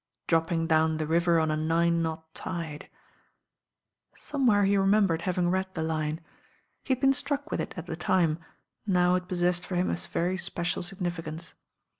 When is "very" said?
9.95-10.37